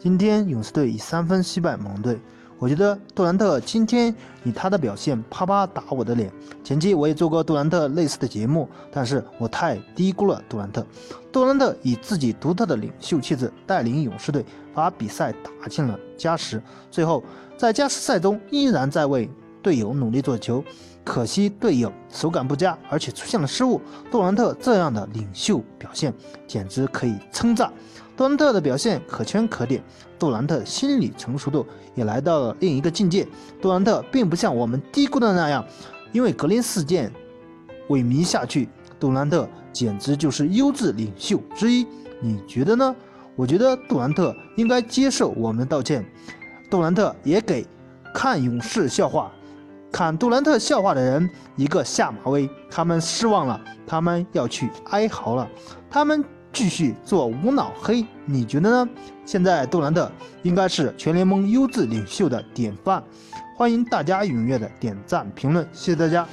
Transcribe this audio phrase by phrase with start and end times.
[0.00, 2.20] 今天勇士队以三分惜败猛龙队。
[2.60, 4.14] 我觉得杜兰特今天
[4.44, 6.32] 以他的表现啪啪打我的脸。
[6.62, 10.86] 前期我也做过杜兰特类似的节目，但是我太低估了杜兰特。
[11.32, 16.62] 杜兰特以自己独特的领袖气质带领勇士队把比赛打进了加时，
[16.92, 17.22] 最后
[17.56, 19.28] 在加时赛中依然在为
[19.60, 20.62] 队友努力做球。
[21.04, 23.80] 可惜队友手感不佳，而且出现了失误。
[24.10, 26.12] 杜兰特这样的领袖表现
[26.46, 27.72] 简直可以称赞。
[28.18, 29.80] 杜兰特的表现可圈可点，
[30.18, 33.24] 杜兰特心理成熟度也来到了另一个境界。
[33.62, 35.64] 杜兰特并不像我们低估的那样，
[36.10, 37.12] 因为格林事件
[37.90, 38.68] 萎靡下去。
[38.98, 41.86] 杜兰特简直就是优质领袖之一，
[42.20, 42.96] 你觉得呢？
[43.36, 46.04] 我觉得杜兰特应该接受我们的道歉。
[46.68, 47.64] 杜兰特也给
[48.12, 49.30] 看勇士笑话。
[49.92, 55.48] 看杜兰特笑话的人一个下马威，他们失望了，他们要去哀嚎了，
[55.88, 58.88] 他们继续做无脑黑，你觉得呢？
[59.24, 60.10] 现在杜兰特
[60.42, 63.02] 应该是全联盟优质领袖的典范，
[63.56, 66.26] 欢迎大家踊跃的点赞评论，谢谢大家。